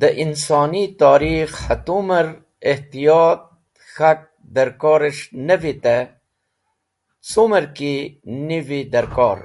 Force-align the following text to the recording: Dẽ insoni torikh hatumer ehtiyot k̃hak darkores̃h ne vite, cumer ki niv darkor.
Dẽ 0.00 0.16
insoni 0.24 0.84
torikh 0.98 1.56
hatumer 1.66 2.26
ehtiyot 2.72 3.40
k̃hak 3.94 4.20
darkores̃h 4.54 5.24
ne 5.46 5.56
vite, 5.62 5.98
cumer 7.28 7.64
ki 7.76 7.94
niv 8.46 8.68
darkor. 8.92 9.38